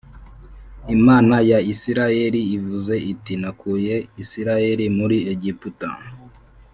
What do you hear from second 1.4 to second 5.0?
ya Isirayeli ivuze iti Nakuye Isirayeli